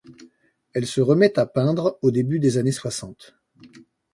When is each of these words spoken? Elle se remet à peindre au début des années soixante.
Elle 0.73 0.87
se 0.87 0.99
remet 0.99 1.37
à 1.37 1.45
peindre 1.45 1.99
au 2.01 2.09
début 2.09 2.39
des 2.39 2.57
années 2.57 2.71
soixante. 2.71 3.35